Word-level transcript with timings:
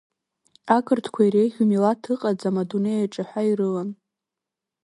Ақырҭқәа 0.77 1.21
иреиӷьу 1.23 1.67
милаҭ 1.69 2.03
ыҟаӡам 2.13 2.55
адунеи 2.61 2.99
аҿы, 3.05 3.23
ҳәа 3.29 3.41
ирылан. 3.49 3.89